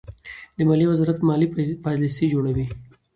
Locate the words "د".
0.57-0.57